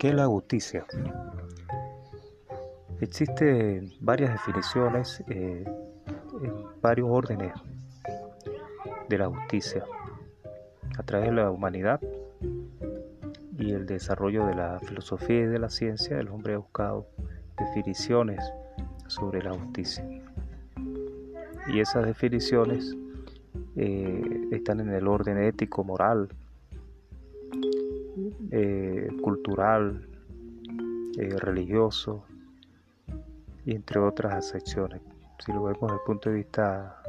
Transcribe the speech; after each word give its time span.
¿Qué 0.00 0.08
es 0.08 0.14
la 0.14 0.26
justicia? 0.28 0.86
Existen 3.02 3.92
varias 4.00 4.32
definiciones 4.32 5.22
eh, 5.28 5.62
en 6.42 6.80
varios 6.80 7.10
órdenes 7.10 7.52
de 9.10 9.18
la 9.18 9.28
justicia 9.28 9.84
a 10.96 11.02
través 11.02 11.28
de 11.28 11.34
la 11.34 11.50
humanidad 11.50 12.00
y 13.58 13.72
el 13.72 13.84
desarrollo 13.84 14.46
de 14.46 14.54
la 14.54 14.80
filosofía 14.80 15.40
y 15.40 15.46
de 15.46 15.58
la 15.58 15.68
ciencia, 15.68 16.18
el 16.18 16.28
hombre 16.28 16.54
ha 16.54 16.58
buscado 16.58 17.06
definiciones 17.58 18.40
sobre 19.06 19.42
la 19.42 19.52
justicia. 19.52 20.02
Y 21.74 21.78
esas 21.78 22.06
definiciones 22.06 22.96
eh, 23.76 24.48
están 24.50 24.80
en 24.80 24.94
el 24.94 25.06
orden 25.06 25.36
ético, 25.36 25.84
moral, 25.84 26.30
eh, 28.50 29.08
cultural, 29.22 30.08
eh, 31.18 31.36
religioso 31.38 32.24
y 33.64 33.74
entre 33.74 34.00
otras 34.00 34.34
acepciones. 34.34 35.00
Si 35.44 35.52
lo 35.52 35.64
vemos 35.64 35.80
desde 35.82 35.94
el 35.94 36.00
punto 36.06 36.30
de 36.30 36.36
vista 36.36 37.02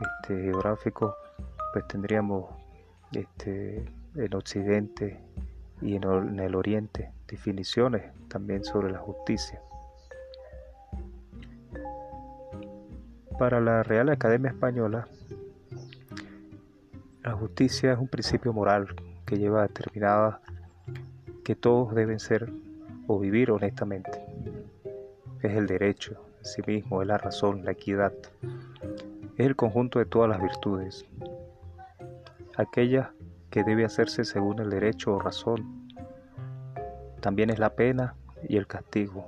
este, 0.00 0.42
geográfico, 0.42 1.16
pues 1.72 1.86
tendríamos 1.88 2.46
este, 3.12 3.84
en 4.14 4.34
Occidente 4.34 5.20
y 5.80 5.96
en 5.96 6.38
el 6.38 6.54
Oriente 6.54 7.12
definiciones 7.28 8.02
también 8.28 8.64
sobre 8.64 8.90
la 8.90 8.98
justicia. 8.98 9.60
Para 13.38 13.60
la 13.60 13.82
Real 13.82 14.08
Academia 14.08 14.50
Española, 14.50 15.06
la 17.22 17.32
justicia 17.32 17.92
es 17.92 17.98
un 17.98 18.08
principio 18.08 18.52
moral 18.52 18.88
que 19.26 19.36
lleva 19.36 19.62
determinada 19.62 20.40
que 21.44 21.54
todos 21.54 21.94
deben 21.94 22.18
ser 22.18 22.50
o 23.06 23.18
vivir 23.18 23.50
honestamente. 23.50 24.10
Es 25.42 25.54
el 25.54 25.66
derecho 25.66 26.24
en 26.38 26.44
sí 26.44 26.62
mismo, 26.66 27.02
es 27.02 27.08
la 27.08 27.18
razón, 27.18 27.64
la 27.64 27.72
equidad. 27.72 28.12
Es 29.36 29.46
el 29.46 29.56
conjunto 29.56 29.98
de 29.98 30.06
todas 30.06 30.30
las 30.30 30.40
virtudes. 30.40 31.04
Aquella 32.56 33.12
que 33.50 33.64
debe 33.64 33.84
hacerse 33.84 34.24
según 34.24 34.60
el 34.60 34.70
derecho 34.70 35.14
o 35.14 35.18
razón. 35.18 35.88
También 37.20 37.50
es 37.50 37.58
la 37.58 37.74
pena 37.74 38.14
y 38.48 38.56
el 38.56 38.66
castigo. 38.66 39.26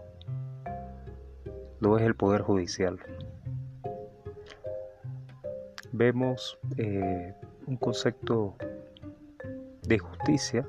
Lo 1.80 1.98
es 1.98 2.04
el 2.04 2.14
poder 2.14 2.42
judicial 2.42 2.98
vemos 5.92 6.58
eh, 6.76 7.34
un 7.66 7.76
concepto 7.76 8.56
de 9.88 9.98
justicia 9.98 10.68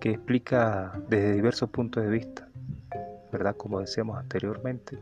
que 0.00 0.10
explica 0.10 0.92
desde 1.08 1.32
diversos 1.32 1.68
puntos 1.70 2.02
de 2.02 2.08
vista, 2.08 2.48
¿verdad? 3.30 3.54
Como 3.56 3.80
decíamos 3.80 4.18
anteriormente, 4.18 4.98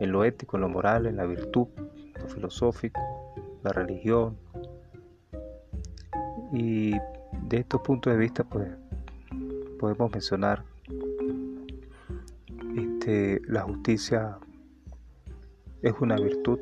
en 0.00 0.12
lo 0.12 0.24
ético, 0.24 0.56
en 0.56 0.62
lo 0.62 0.68
moral, 0.68 1.06
en 1.06 1.16
la 1.16 1.26
virtud, 1.26 1.68
lo 2.20 2.28
filosófico, 2.28 3.00
la 3.62 3.72
religión. 3.72 4.36
Y 6.52 6.92
de 6.92 7.56
estos 7.58 7.80
puntos 7.82 8.12
de 8.12 8.18
vista, 8.18 8.44
pues, 8.44 8.68
podemos 9.78 10.10
mencionar 10.10 10.64
este, 12.76 13.42
la 13.46 13.62
justicia 13.62 14.38
es 15.82 15.94
una 16.00 16.16
virtud 16.16 16.58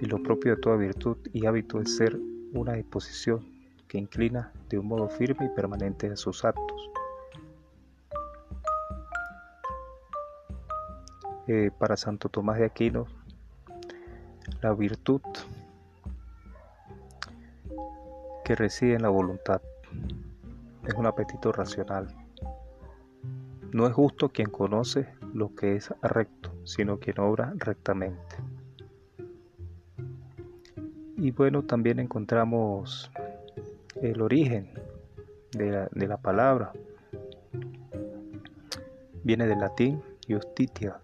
y 0.00 0.06
lo 0.06 0.22
propio 0.22 0.56
de 0.56 0.60
toda 0.60 0.76
virtud 0.76 1.16
y 1.32 1.46
hábito 1.46 1.80
es 1.80 1.96
ser 1.96 2.18
una 2.54 2.74
disposición 2.74 3.44
que 3.88 3.98
inclina 3.98 4.52
de 4.68 4.78
un 4.78 4.86
modo 4.86 5.08
firme 5.08 5.46
y 5.46 5.48
permanente 5.50 6.10
a 6.10 6.16
sus 6.16 6.44
actos. 6.44 6.90
Eh, 11.46 11.70
para 11.78 11.96
Santo 11.96 12.28
Tomás 12.28 12.58
de 12.58 12.64
Aquino, 12.64 13.06
la 14.62 14.72
virtud 14.72 15.20
que 18.44 18.54
reside 18.54 18.94
en 18.94 19.02
la 19.02 19.10
voluntad 19.10 19.60
es 20.86 20.94
un 20.94 21.06
apetito 21.06 21.52
racional. 21.52 22.08
No 23.72 23.86
es 23.86 23.92
justo 23.92 24.30
quien 24.30 24.50
conoce 24.50 25.08
lo 25.34 25.54
que 25.54 25.76
es 25.76 25.92
recto 26.00 26.54
sino 26.64 26.98
quien 26.98 27.20
obra 27.20 27.52
rectamente. 27.56 28.36
Y 31.16 31.30
bueno, 31.30 31.62
también 31.62 32.00
encontramos 32.00 33.10
el 34.02 34.20
origen 34.20 34.68
de 35.52 36.06
la, 36.06 36.16
palabra. 36.16 36.72
Viene 39.22 39.46
del 39.46 39.60
latín 39.60 40.02
justitia, 40.28 40.98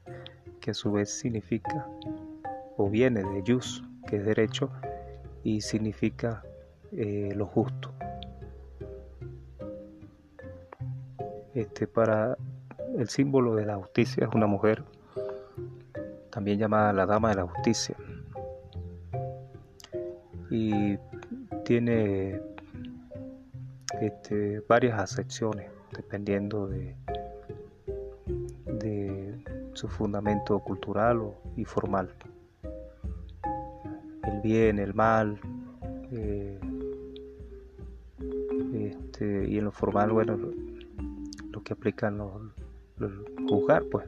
que 0.60 0.72
a 0.72 0.74
su 0.74 0.92
vez 0.92 1.10
significa, 1.10 1.86
o 2.76 2.90
viene 2.90 3.22
de 3.22 3.42
jus, 3.46 3.82
que 4.08 4.16
es 4.16 4.24
derecho, 4.24 4.70
y 5.44 5.60
significa 5.60 6.42
eh, 6.92 7.32
lo 7.34 7.46
justo. 7.46 7.92
Este, 11.54 11.86
para 11.86 12.36
el 12.98 13.08
símbolo 13.08 13.54
de 13.54 13.66
la 13.66 13.76
justicia 13.76 14.26
es 14.26 14.34
una 14.34 14.46
mujer 14.46 14.84
también 16.30 16.58
llamada 16.58 16.92
la 16.92 17.06
Dama 17.06 17.30
de 17.30 17.36
la 17.36 17.46
Justicia. 17.46 17.96
Y 20.50 20.98
tiene 21.64 22.40
este, 24.00 24.60
varias 24.68 24.98
acepciones 24.98 25.70
dependiendo 25.94 26.66
de, 26.66 26.94
su 29.74 29.88
fundamento 29.88 30.58
cultural 30.58 31.32
y 31.56 31.64
formal. 31.64 32.12
El 34.24 34.40
bien, 34.42 34.78
el 34.78 34.92
mal, 34.92 35.40
eh, 36.10 36.58
este, 38.74 39.48
y 39.48 39.58
en 39.58 39.64
lo 39.64 39.72
formal, 39.72 40.10
bueno, 40.10 40.36
lo, 40.36 41.62
que 41.62 41.72
aplican 41.72 42.18
los 42.18 42.32
juzgar, 43.48 43.84
pues 43.84 44.06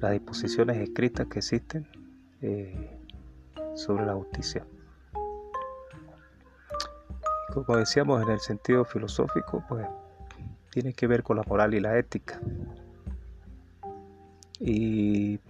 las 0.00 0.12
disposiciones 0.12 0.78
escritas 0.78 1.26
que 1.26 1.40
existen 1.40 1.86
eh, 2.40 2.99
sobre 3.74 4.06
la 4.06 4.14
justicia. 4.14 4.64
Como 7.52 7.76
decíamos 7.76 8.22
en 8.22 8.30
el 8.30 8.40
sentido 8.40 8.84
filosófico, 8.84 9.64
pues 9.68 9.86
tiene 10.70 10.92
que 10.92 11.06
ver 11.06 11.22
con 11.22 11.36
la 11.36 11.42
moral 11.42 11.74
y 11.74 11.80
la 11.80 11.98
ética. 11.98 12.40
Y 14.60 15.40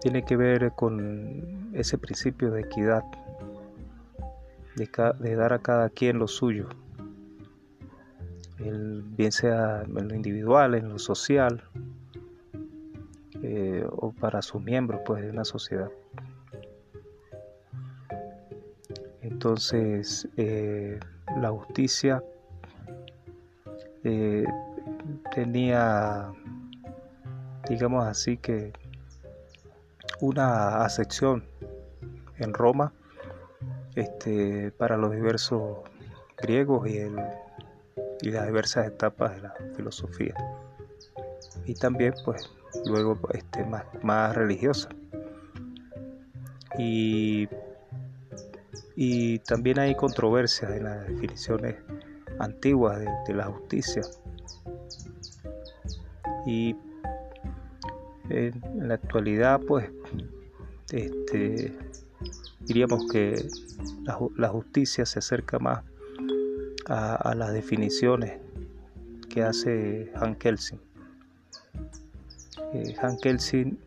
tiene 0.00 0.24
que 0.24 0.36
ver 0.36 0.72
con 0.72 1.70
ese 1.72 1.98
principio 1.98 2.50
de 2.50 2.62
equidad, 2.62 3.02
de, 4.76 5.34
dar 5.34 5.52
a 5.52 5.58
cada 5.58 5.88
quien 5.88 6.18
lo 6.18 6.28
suyo, 6.28 6.68
el, 8.58 9.02
bien 9.02 9.32
sea 9.32 9.82
en 9.82 10.08
lo 10.08 10.14
individual, 10.14 10.74
en 10.74 10.88
lo 10.88 10.98
social, 10.98 11.62
eh, 13.42 13.84
o 13.90 14.12
para 14.12 14.42
sus 14.42 14.62
miembros 14.62 15.00
pues, 15.04 15.22
de 15.22 15.30
una 15.30 15.44
sociedad. 15.44 15.90
Entonces, 19.38 20.28
eh, 20.36 20.98
la 21.40 21.50
justicia 21.52 22.24
eh, 24.02 24.44
tenía, 25.32 26.32
digamos 27.68 28.04
así, 28.04 28.36
que 28.36 28.72
una 30.20 30.82
acepción 30.84 31.44
en 32.38 32.52
Roma 32.52 32.92
este, 33.94 34.72
para 34.72 34.96
los 34.96 35.12
diversos 35.12 35.82
griegos 36.36 36.88
y, 36.88 36.98
y 38.22 38.30
las 38.32 38.44
diversas 38.44 38.88
etapas 38.88 39.36
de 39.36 39.42
la 39.42 39.54
filosofía. 39.76 40.34
Y 41.64 41.74
también, 41.74 42.12
pues, 42.24 42.50
luego 42.86 43.16
este, 43.32 43.64
más, 43.64 43.84
más 44.02 44.34
religiosa. 44.34 44.88
Y, 46.76 47.48
y 49.00 49.38
también 49.38 49.78
hay 49.78 49.94
controversias 49.94 50.72
en 50.72 50.82
las 50.82 51.06
definiciones 51.06 51.76
antiguas 52.40 52.98
de, 53.28 53.32
la 53.32 53.44
justicia. 53.44 54.02
Y 56.44 56.74
en, 58.28 58.60
la 58.88 58.94
actualidad, 58.94 59.60
pues, 59.60 59.88
este, 60.90 61.78
diríamos 62.58 63.06
que 63.12 63.48
la, 64.36 64.48
justicia 64.48 65.06
se 65.06 65.20
acerca 65.20 65.60
más 65.60 65.84
a, 66.88 67.36
las 67.36 67.52
definiciones 67.52 68.40
que 69.28 69.44
hace 69.44 70.10
Han 70.16 70.34
Kelsen 70.34 70.80
eh, 72.74 72.96
Han 73.00 73.16
Kelsen, 73.18 73.78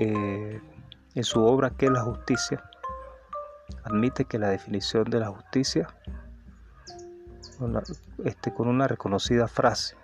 eh, 0.00 0.60
en 1.14 1.24
su 1.24 1.44
obra 1.44 1.70
¿Qué 1.70 1.86
es 1.86 1.92
la 1.92 2.02
justicia? 2.02 2.60
Admite 3.84 4.24
que 4.24 4.38
la 4.38 4.48
definición 4.48 5.04
de 5.04 5.20
la 5.20 5.28
justicia 5.28 5.88
este, 8.24 8.52
con 8.52 8.68
una 8.68 8.86
reconocida 8.86 9.48
frase. 9.48 9.96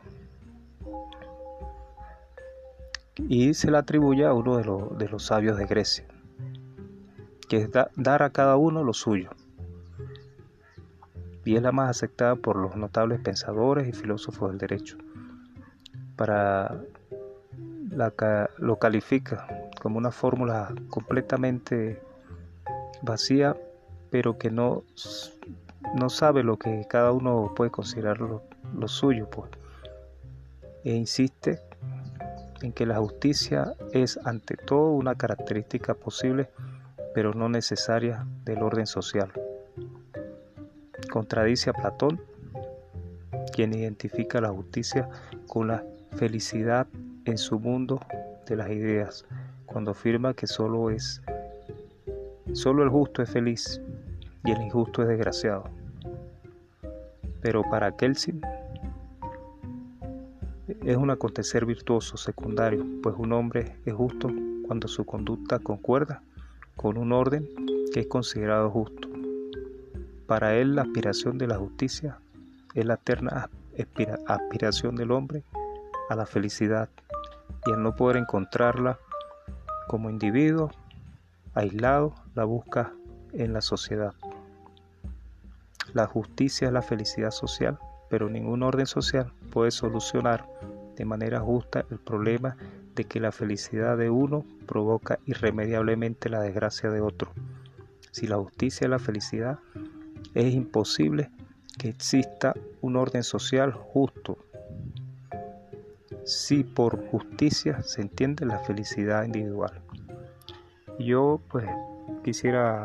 Y 3.16 3.54
se 3.54 3.70
la 3.70 3.78
atribuye 3.78 4.24
a 4.24 4.32
uno 4.32 4.56
de 4.56 5.08
los 5.08 5.26
sabios 5.26 5.56
de 5.56 5.66
Grecia, 5.66 6.04
que 7.48 7.58
es 7.58 7.70
dar 7.94 8.22
a 8.22 8.30
cada 8.30 8.56
uno 8.56 8.82
lo 8.82 8.92
suyo. 8.92 9.30
Y 11.44 11.56
es 11.56 11.62
la 11.62 11.72
más 11.72 11.90
aceptada 11.90 12.34
por 12.34 12.56
los 12.56 12.74
notables 12.74 13.20
pensadores 13.20 13.86
y 13.86 13.92
filósofos 13.92 14.50
del 14.50 14.58
derecho. 14.58 14.98
Para 16.16 16.80
la, 17.90 18.12
lo 18.58 18.78
califica 18.78 19.46
como 19.80 19.98
una 19.98 20.10
fórmula 20.10 20.74
completamente 20.88 22.02
vacía, 23.04 23.56
pero 24.10 24.38
que 24.38 24.50
no, 24.50 24.84
no 25.94 26.08
sabe 26.08 26.42
lo 26.42 26.58
que 26.58 26.86
cada 26.88 27.12
uno 27.12 27.52
puede 27.54 27.70
considerar 27.70 28.20
lo, 28.20 28.42
suyo, 28.88 29.28
pues. 29.30 29.50
E 30.84 30.94
insiste 30.94 31.60
en 32.62 32.72
que 32.72 32.86
la 32.86 32.98
justicia 32.98 33.74
es 33.92 34.18
ante 34.24 34.56
todo 34.56 34.92
una 34.92 35.14
característica 35.14 35.94
posible, 35.94 36.48
pero 37.14 37.32
no 37.32 37.48
necesaria 37.48 38.26
del 38.44 38.62
orden 38.62 38.86
social. 38.86 39.32
Contradice 41.10 41.70
a 41.70 41.72
Platón, 41.72 42.20
quien 43.52 43.74
identifica 43.74 44.40
la 44.40 44.50
justicia 44.50 45.08
con 45.46 45.68
la 45.68 45.84
felicidad 46.16 46.86
en 47.24 47.38
su 47.38 47.58
mundo 47.58 48.00
de 48.46 48.56
las 48.56 48.70
ideas, 48.70 49.24
cuando 49.66 49.92
afirma 49.92 50.34
que 50.34 50.46
solo 50.46 50.90
es 50.90 51.22
solo 52.54 52.82
el 52.82 52.88
justo 52.88 53.22
es 53.22 53.30
feliz 53.30 53.80
y 54.44 54.52
el 54.52 54.62
injusto 54.62 55.02
es 55.02 55.08
desgraciado. 55.08 55.64
Pero 57.42 57.62
para 57.68 57.96
Kelsin 57.96 58.40
es 60.84 60.96
un 60.96 61.10
acontecer 61.10 61.66
virtuoso 61.66 62.16
secundario, 62.16 62.84
pues 63.02 63.16
un 63.18 63.32
hombre 63.32 63.76
es 63.84 63.92
justo 63.92 64.30
cuando 64.66 64.88
su 64.88 65.04
conducta 65.04 65.58
concuerda 65.58 66.22
con 66.76 66.96
un 66.96 67.12
orden 67.12 67.46
que 67.92 68.00
es 68.00 68.06
considerado 68.06 68.70
justo. 68.70 69.08
Para 70.26 70.54
él 70.56 70.74
la 70.74 70.82
aspiración 70.82 71.36
de 71.36 71.48
la 71.48 71.58
justicia 71.58 72.18
es 72.74 72.86
la 72.86 72.94
eterna 72.94 73.50
aspiración 74.26 74.96
del 74.96 75.10
hombre 75.10 75.42
a 76.08 76.16
la 76.16 76.24
felicidad 76.24 76.88
y 77.66 77.72
al 77.72 77.82
no 77.82 77.94
poder 77.94 78.16
encontrarla 78.16 78.98
como 79.88 80.08
individuo 80.08 80.70
aislado, 81.54 82.14
la 82.34 82.44
busca 82.44 82.92
en 83.32 83.52
la 83.52 83.60
sociedad. 83.60 84.14
La 85.92 86.06
justicia 86.06 86.66
es 86.66 86.72
la 86.72 86.82
felicidad 86.82 87.30
social, 87.30 87.78
pero 88.10 88.28
ningún 88.28 88.62
orden 88.62 88.86
social 88.86 89.32
puede 89.50 89.70
solucionar 89.70 90.48
de 90.96 91.04
manera 91.04 91.40
justa 91.40 91.84
el 91.90 91.98
problema 91.98 92.56
de 92.94 93.04
que 93.04 93.20
la 93.20 93.32
felicidad 93.32 93.96
de 93.96 94.10
uno 94.10 94.44
provoca 94.66 95.18
irremediablemente 95.26 96.28
la 96.28 96.40
desgracia 96.40 96.90
de 96.90 97.00
otro. 97.00 97.32
Si 98.10 98.26
la 98.26 98.36
justicia 98.36 98.84
es 98.84 98.90
la 98.90 98.98
felicidad, 98.98 99.58
es 100.34 100.54
imposible 100.54 101.30
que 101.78 101.88
exista 101.88 102.54
un 102.80 102.96
orden 102.96 103.22
social 103.22 103.72
justo, 103.72 104.38
si 106.24 106.64
por 106.64 107.04
justicia 107.08 107.82
se 107.82 108.00
entiende 108.00 108.46
la 108.46 108.60
felicidad 108.60 109.24
individual. 109.24 109.83
Yo 110.98 111.40
pues 111.50 111.66
quisiera 112.22 112.84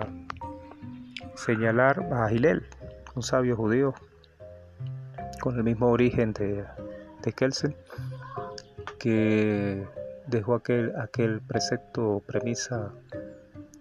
señalar 1.35 2.07
a 2.11 2.31
Hillel, 2.31 2.65
un 3.15 3.23
sabio 3.23 3.55
judío 3.55 3.93
con 5.41 5.57
el 5.57 5.63
mismo 5.63 5.87
origen 5.87 6.33
de, 6.33 6.65
de 7.23 7.33
Kelsen, 7.33 7.75
que 8.97 9.85
dejó 10.27 10.55
aquel, 10.55 10.93
aquel 10.97 11.41
precepto, 11.41 12.21
premisa 12.25 12.91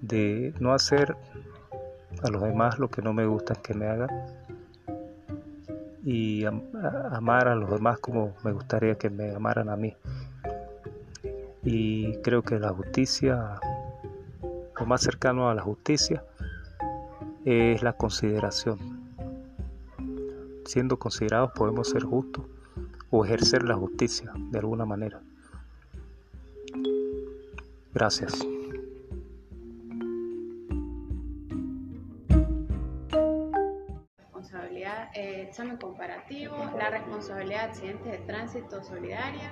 de 0.01 0.55
no 0.61 0.73
hacer 0.73 1.17
a 2.23 2.31
los 2.31 2.43
demás 2.43 2.79
lo 2.79 2.89
que 2.89 3.03
no 3.03 3.13
me 3.13 3.27
gusta 3.27 3.55
que 3.55 3.75
me 3.75 3.87
hagan 3.87 4.09
y 6.05 6.45
amar 6.45 7.49
a 7.49 7.55
los 7.55 7.71
demás 7.71 7.99
como 7.99 8.35
me 8.43 8.53
gustaría 8.53 8.95
que 8.95 9.11
me 9.11 9.35
amaran 9.35 9.69
a 9.69 9.77
mí. 9.77 9.95
Y 11.63 12.17
creo 12.23 12.43
que 12.43 12.59
la 12.59 12.71
justicia, 12.71 13.61
lo 14.79 14.87
más 14.87 15.03
cercano 15.03 15.49
a 15.49 15.55
la 15.55 15.63
justicia, 15.63 16.25
es 17.45 17.83
la 17.83 17.93
consideración. 17.95 18.79
Siendo 20.65 20.99
considerados 20.99 21.53
podemos 21.53 21.89
ser 21.89 22.05
justos 22.05 22.45
o 23.11 23.25
ejercer 23.25 23.63
la 23.63 23.75
justicia 23.75 24.33
de 24.35 24.59
alguna 24.59 24.85
manera. 24.85 25.21
Gracias. 27.95 28.47
Eh, 35.15 35.43
examen 35.43 35.77
comparativo, 35.79 36.55
la 36.79 36.91
responsabilidad 36.91 37.65
de 37.65 37.71
accidentes 37.71 38.13
de 38.13 38.19
tránsito 38.19 38.83
solidaria. 38.85 39.51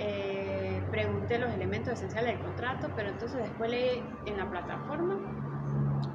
Eh, 0.00 0.80
pregunté 0.90 1.38
los 1.38 1.52
elementos 1.52 1.94
esenciales 1.94 2.34
del 2.34 2.44
contrato, 2.44 2.88
pero 2.94 3.08
entonces 3.08 3.42
después 3.42 3.70
leí 3.70 4.02
en 4.26 4.38
la 4.38 4.48
plataforma 4.48 5.18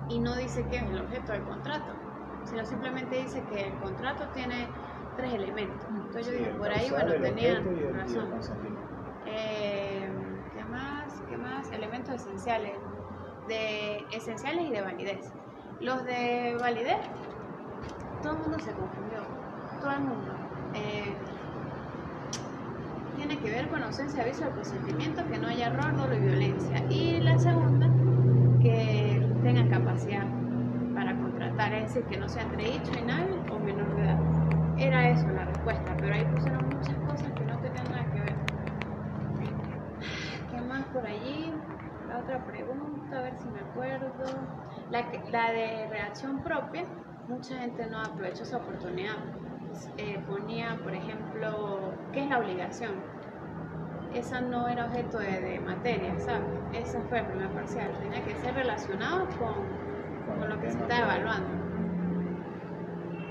y 0.09 0.19
no 0.19 0.35
dice 0.35 0.65
qué 0.69 0.77
es 0.77 0.83
el 0.83 1.01
objeto 1.01 1.33
del 1.33 1.44
contrato, 1.44 1.94
sino 2.45 2.65
simplemente 2.65 3.18
dice 3.18 3.44
que 3.51 3.68
el 3.68 3.74
contrato 3.80 4.27
tiene 4.30 4.69
tres 5.18 5.33
elementos. 5.33 5.85
Entonces 5.89 6.27
yo 6.27 6.31
dije, 6.31 6.51
por 6.51 6.71
ahí, 6.71 6.89
bueno, 6.89 7.13
tenían 7.21 7.65
razón. 7.94 8.30
Eh, 9.25 10.09
¿Qué 10.56 10.63
más? 10.65 11.21
¿Qué 11.29 11.38
más? 11.38 11.71
Elementos 11.71 12.15
esenciales. 12.15 12.74
De 13.47 14.06
esenciales 14.13 14.65
y 14.65 14.71
de 14.71 14.81
validez. 14.81 15.33
Los 15.81 16.06
de 16.06 16.56
validez 16.62 16.97
todo 18.24 18.33
el 18.33 18.39
mundo 18.39 18.59
se 18.59 18.71
confundió, 18.71 19.19
todo 19.81 19.91
el 19.91 20.00
mundo. 20.00 20.31
Eh, 20.74 21.13
tiene 23.27 23.41
que 23.41 23.51
ver 23.51 23.69
con 23.69 23.81
ausencia 23.81 24.21
de 24.21 24.29
aviso 24.29 24.43
del 24.43 24.53
consentimiento, 24.53 25.25
que 25.29 25.37
no 25.37 25.47
haya 25.47 25.67
error, 25.67 25.95
dolor 25.95 26.13
y 26.13 26.19
violencia. 26.19 26.83
Y 26.89 27.21
la 27.21 27.39
segunda, 27.39 27.87
que 28.61 29.25
tengan 29.43 29.69
capacidad 29.69 30.25
para 30.93 31.15
contratar, 31.15 31.74
es 31.74 31.93
decir, 31.93 32.03
que 32.09 32.17
no 32.17 32.27
sea 32.27 32.43
entre 32.43 32.65
dicho 32.65 32.91
y 32.93 33.51
o 33.51 33.59
menor 33.59 33.95
de 33.95 34.03
edad. 34.03 34.19
Era 34.77 35.09
eso 35.09 35.25
la 35.29 35.45
respuesta, 35.45 35.95
pero 35.98 36.13
ahí 36.13 36.25
pusieron 36.36 36.65
muchas 36.65 36.95
cosas 36.98 37.31
que 37.31 37.45
no 37.45 37.57
tenían 37.59 37.86
nada 37.91 38.05
que 38.12 38.19
ver. 38.19 38.36
¿Qué 40.51 40.62
más 40.62 40.83
por 40.88 41.05
allí? 41.05 41.53
La 42.09 42.19
otra 42.19 42.45
pregunta, 42.45 43.19
a 43.19 43.21
ver 43.21 43.38
si 43.38 43.48
me 43.50 43.62
acuerdo. 43.62 44.25
La, 44.91 45.05
la 45.31 45.51
de 45.51 45.88
reacción 45.89 46.43
propia, 46.43 46.83
mucha 47.29 47.57
gente 47.57 47.86
no 47.89 48.01
aprovechó 48.01 48.43
esa 48.43 48.57
oportunidad. 48.57 49.15
Eh, 49.98 50.21
ponía, 50.27 50.77
por 50.83 50.93
ejemplo, 50.93 51.93
¿qué 52.12 52.24
es 52.24 52.29
la 52.29 52.39
obligación? 52.39 53.12
Esa 54.13 54.41
no 54.41 54.67
era 54.67 54.86
objeto 54.86 55.17
de, 55.20 55.60
materia, 55.60 56.17
¿sabes? 56.20 56.43
Esa 56.74 57.01
fue 57.10 57.20
el 57.20 57.25
primer 57.25 57.50
parcial. 57.50 57.91
Tenía 58.01 58.24
que 58.24 58.36
ser 58.36 58.53
relacionado 58.53 59.27
con, 59.39 60.38
con 60.38 60.50
lo 60.50 60.60
que 60.62 60.72
se 60.72 60.77
está 60.77 61.00
evaluando. 61.00 61.50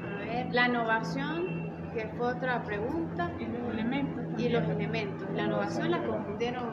A 0.05 0.19
ver, 0.19 0.53
la 0.53 0.69
innovación, 0.69 1.91
que 1.95 2.09
fue 2.17 2.29
otra 2.29 2.63
pregunta. 2.65 3.31
Y 3.39 3.47
los 3.47 3.69
elementos. 3.73 4.41
Y 4.41 4.49
los 4.49 4.69
elementos. 4.69 5.29
La 5.35 5.45
innovación 5.45 5.91
la 5.91 6.03
confundieron 6.05 6.71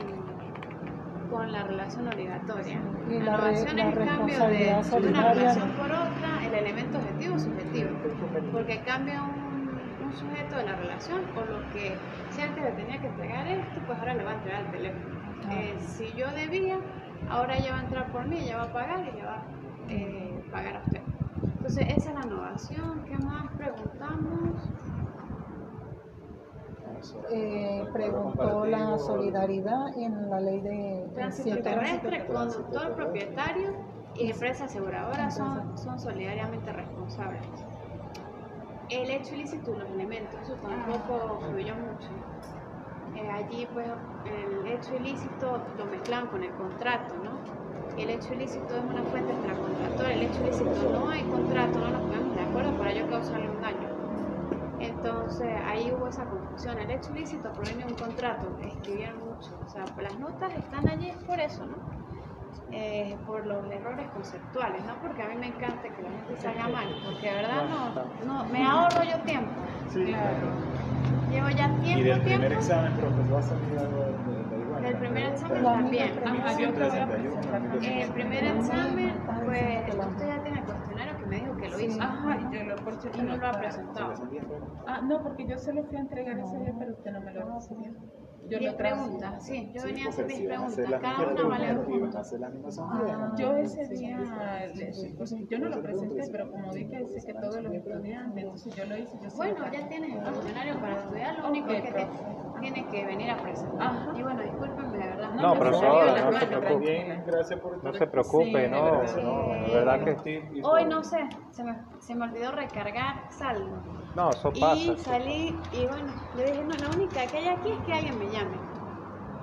con 1.30 1.51
la 1.51 1.63
relación 1.63 2.08
obligatoria. 2.08 2.82
Y 3.10 3.20
la, 3.20 3.34
innovación 3.34 3.80
es 3.80 3.98
el 3.98 4.06
cambio 4.06 4.39
de, 4.39 5.08
una 5.08 5.34
relación 5.34 5.72
por 5.72 5.86
otra, 5.86 6.46
el 6.46 6.54
elemento 6.54 6.98
objetivo 6.98 7.39
subjetivo, 7.39 7.89
porque 8.51 8.82
cambia 8.82 9.24
un, 9.24 9.49
un, 10.10 10.16
sujeto 10.16 10.56
de 10.58 10.63
la 10.63 10.75
relación 10.75 11.22
o 11.36 11.42
lo 11.42 11.70
que 11.72 11.96
si 12.32 12.42
antes 12.42 12.63
le 12.63 12.72
tenía 12.72 13.00
que 13.00 13.08
entregar 13.08 13.48
esto, 13.48 13.82
pues 13.86 14.00
ahora 14.00 14.13
le 14.13 14.24
va 14.24 14.32
a 14.32 14.36
entregar 14.36 14.66
el 14.66 14.72
teléfono. 14.72 15.16
Ah. 15.46 15.54
Eh, 15.54 15.75
si 15.80 16.12
yo 16.13 16.28
debía, 16.32 16.80
ahora 17.30 17.58
ella 17.58 17.72
va 17.74 17.80
a 17.80 17.84
entrar 17.84 18.12
por 18.12 18.25
mí, 18.28 18.38
ella 18.39 18.58
va 18.58 18.63
a 18.63 18.74
pagar 18.74 19.06
y 19.06 19.18
ella 19.18 19.25
va 19.25 19.36
a 19.36 19.94
eh, 19.94 20.44
pagar 20.51 20.78
a 20.78 20.80
usted. 20.80 21.01
Entonces 21.58 21.86
esa 21.89 22.10
es 22.10 22.16
la 22.16 22.25
innovación. 22.25 23.06
¿Qué 23.06 23.18
más 23.18 23.51
preguntamos? 23.58 24.70
eh, 27.32 27.86
preguntó 27.94 28.66
la 28.66 28.98
solidaridad 28.98 29.98
en 29.98 30.30
la 30.30 30.39
ley 30.39 30.60
de 30.62 31.08
tránsito 31.16 31.62
terrestre, 31.62 32.25
conductor, 32.28 32.96
propietario 32.96 33.74
y 34.16 34.32
empresa 34.32 34.66
aseguradora 34.66 35.32
son, 35.32 35.78
son 35.78 36.00
solidariamente 36.00 36.72
responsables. 36.74 37.69
El 38.89 39.10
hecho 39.12 39.36
ilícito 39.36 39.77
los 39.77 39.88
elementos, 39.91 40.41
eso 40.41 40.55
tampoco 40.55 41.41
fluyó 41.48 41.75
mucho. 41.75 42.10
Eh, 43.15 43.29
allí 43.29 43.67
pues 43.72 43.88
el 44.25 44.65
hecho 44.67 44.96
ilícito 44.96 45.67
lo 45.77 45.86
mezclan 45.86 46.27
con 46.27 46.43
el 46.43 46.51
contrato, 46.53 47.15
¿no? 47.24 47.39
El 47.96 48.10
hecho 48.10 48.34
ilícito 48.34 48.77
es 48.77 48.84
una 48.84 49.03
fuente 49.03 49.34
extracontractual, 49.34 50.12
el 50.12 50.24
hecho 50.24 50.41
ilícito 50.41 50.89
no 50.91 51.10
hay 51.10 51.24
contrato, 51.24 51.79
no 51.79 51.89
nos 51.89 52.01
ponemos 52.03 52.36
de 52.36 52.41
acuerdo 52.41 52.77
para 52.77 52.93
yo 52.93 53.08
causarle 53.10 53.50
un 53.50 53.62
daño 53.62 53.89
Entonces 54.79 55.50
ahí 55.65 55.91
hubo 55.91 56.08
esa 56.08 56.25
confusión. 56.25 56.79
El 56.79 56.91
hecho 56.91 57.12
ilícito 57.12 57.51
proviene 57.53 57.86
de 57.86 57.91
un 57.91 57.98
contrato, 57.98 58.58
escribieron 58.62 59.19
mucho. 59.19 59.60
O 59.65 59.69
sea, 59.69 59.86
las 60.01 60.17
notas 60.19 60.53
están 60.55 60.88
allí 60.89 61.12
por 61.27 61.39
eso, 61.39 61.65
¿no? 61.65 61.99
Eh, 62.72 63.18
por 63.26 63.46
los 63.48 63.66
errores 63.72 64.06
conceptuales, 64.14 64.84
no 64.86 64.94
porque 65.02 65.24
a 65.24 65.28
mí 65.30 65.36
me 65.40 65.48
encante 65.48 65.90
que 65.90 66.02
la 66.04 66.10
gente 66.12 66.36
salga 66.40 66.68
mal, 66.68 66.88
porque 67.04 67.28
de 67.28 67.36
verdad 67.36 67.64
no, 67.68 68.26
no 68.28 68.46
me 68.46 68.64
ahorro 68.64 69.04
yo 69.04 69.18
tiempo. 69.26 69.52
Sí, 69.88 70.06
claro. 70.06 70.54
Llevo 71.32 71.50
ya 71.50 71.68
Y 71.68 71.82
tiempo, 71.82 72.04
del 72.04 72.22
primer 72.22 72.40
tiempo. 72.40 72.56
examen, 72.60 72.94
profe, 72.94 73.34
va 73.34 73.40
a 73.40 73.42
salir 73.42 73.80
algo 73.80 74.00
de, 74.06 74.56
de, 74.56 74.62
igual. 74.64 74.84
Del 74.84 74.96
primer 74.98 75.24
examen 75.26 75.64
también. 75.64 76.10
misma 76.16 76.30
Ajá, 76.30 76.42
premisa. 76.46 76.60
yo- 76.60 76.72
131, 76.74 77.82
Eh, 77.82 78.02
el 78.04 78.12
primer 78.12 78.44
examen, 78.46 79.14
pues 79.46 79.96
usted 80.06 80.28
ya 80.28 80.44
tiene 80.44 80.62
cuestionario 80.64 81.14
que 81.29 81.36
me 81.36 81.41
dijo 81.41 81.57
que 81.57 81.69
lo 81.69 81.79
hizo 81.79 82.01
Ajá, 82.01 82.38
y 82.38 82.55
yo 82.55 82.63
lo 82.63 82.75
por 82.77 82.95
cierto 82.95 83.19
y 83.19 83.21
no 83.24 83.38
lo 83.38 83.48
ha 83.48 83.51
presentado. 83.51 84.13
Ah, 84.88 85.01
no, 85.01 85.21
porque 85.24 85.45
yo 85.45 85.57
se 85.57 85.74
lo 85.74 85.83
fui 85.83 85.98
a 85.98 86.00
entregar 86.01 86.39
ese 86.39 86.57
día, 86.59 86.75
pero 86.77 86.91
usted 86.91 87.12
no 87.12 87.21
me 87.21 87.33
lo 87.33 87.53
recibió. 87.53 87.93
Yo 88.50 88.59
lo 88.59 88.75
traje. 88.75 88.95
preguntas, 88.95 89.45
sí, 89.45 89.71
yo 89.75 89.81
Sí, 89.81 89.88
venía 89.89 90.05
a 90.05 90.09
hacer 90.09 90.25
hacer 90.25 90.48
preguntas, 90.48 91.01
cada 91.01 91.31
una 91.31 91.43
vale 91.43 91.77
un 91.77 91.86
punto. 91.86 92.21
Yo 93.38 93.57
ese 93.57 93.88
día, 93.89 94.17
yo 95.50 95.59
no 95.59 95.69
lo 95.69 95.81
presenté, 95.83 96.24
pero 96.31 96.50
como 96.50 96.74
vi 96.74 96.88
que 96.88 96.98
dice 96.98 97.21
que 97.27 97.33
todos 97.36 97.62
los 97.62 97.74
estudiantes, 97.74 98.43
entonces 98.43 98.75
yo 98.75 98.86
lo 98.86 98.98
hice. 98.98 99.19
Yo 99.21 99.29
Bueno, 99.36 99.71
ya 99.71 99.88
tienes 99.88 100.15
el 100.15 100.21
cuestionario 100.24 100.79
para 100.79 101.00
estudiar, 101.00 101.39
lo 101.39 101.50
único 101.50 101.67
que 101.67 101.81
te, 101.81 102.07
tienes 102.60 102.86
que 102.88 103.06
venir 103.06 103.32
a 103.32 103.38
presentar. 103.38 103.82
Ajá. 103.88 104.12
Y 104.16 104.24
bueno, 104.24 104.42
discúlpenme, 104.44 104.98
de 104.98 105.08
verdad. 105.08 105.30
No, 105.36 105.54
profesora, 105.60 106.08
salió 106.08 106.25
no 106.25 106.32
las 106.32 106.39
se 106.42 106.48
preocupe. 106.48 106.80
Bien, 106.80 107.24
gracias 107.25 107.60
por 107.60 107.75
estar 107.75 107.92
No 107.92 107.98
se 107.98 108.08
preocupe, 108.08 108.46
Sí, 108.46 108.54
de 108.54 108.68
no, 108.70 108.84
verdad. 108.84 109.24
no, 109.24 109.48
de 109.68 109.74
verdad 109.75 110.04
que 110.04 110.62
Hoy 110.63 110.86
no 110.86 111.04
sé, 111.04 111.30
se 111.51 111.63
me, 111.63 111.75
se 112.00 112.16
me 112.16 112.25
olvidó 112.25 112.51
recargar 112.51 113.32
saldo. 113.32 113.78
no, 114.16 114.30
eso 114.30 114.51
Y 114.54 114.60
pasa. 114.62 114.98
salí 114.98 115.56
y 115.74 115.86
bueno, 115.88 116.13
le 116.36 116.46
dije, 116.46 116.63
no, 116.63 116.75
la 116.75 116.89
única 116.96 117.25
que 117.28 117.38
hay 117.38 117.48
aquí 117.48 117.72
es 117.72 117.80
que 117.86 117.94
alguien 117.94 118.20
me 118.20 118.25
llame. 118.30 118.58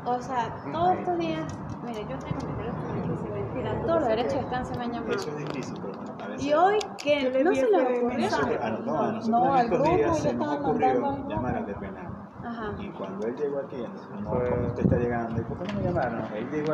O 0.09 0.21
sea, 0.23 0.55
todos 0.73 0.93
estos 0.99 1.19
días, 1.19 1.53
mire, 1.85 2.07
yo 2.09 2.17
tengo 2.19 2.37
mi 2.47 2.55
teléfono 2.55 2.93
aquí, 2.93 3.23
se 3.25 3.29
ventila, 3.29 3.81
todos 3.83 4.01
los 4.01 4.09
derechos 4.09 4.35
están, 4.35 4.65
se 4.65 4.79
me 4.79 4.85
han 4.85 4.93
llamado. 4.93 5.15
Eso 5.17 5.31
es 5.31 5.37
difícil, 5.39 5.79
pero 5.83 5.95
bueno, 5.95 6.13
a 6.23 6.27
veces. 6.29 6.47
Y 6.47 6.53
hoy 6.55 6.79
que 7.03 7.43
no 7.43 7.55
se 7.55 7.67
les 7.71 7.99
ocurrió. 7.99 8.29
No, 8.85 9.13
No, 9.29 9.55
al 9.55 9.69
grupo 9.69 9.97
ya 9.97 10.13
ocurrió 10.53 11.01
mandando 11.01 11.29
llamar 11.29 11.57
al 11.57 11.67
de 11.67 11.75
penal. 11.75 12.06
Y 12.79 12.89
cuando 12.91 13.27
él 13.27 13.37
llegó 13.37 13.59
aquí, 13.61 13.77
entonces, 13.77 14.11
no, 14.23 14.31
como 14.31 14.67
usted 14.69 14.83
está 14.83 14.97
llegando, 14.97 15.41
¿y 15.41 15.45
por 15.45 15.59
qué 15.59 15.73
no 15.73 15.79
me 15.79 15.85
llamaron? 15.87 16.25
Él 16.35 16.51
llegó 16.51 16.65